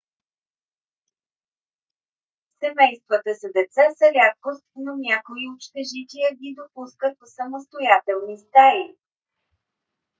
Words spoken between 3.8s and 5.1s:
са рядкост но